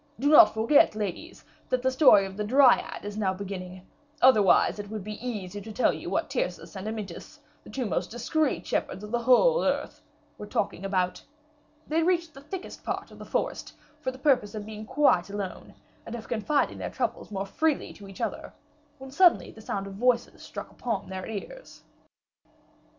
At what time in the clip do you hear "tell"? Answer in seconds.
5.71-5.93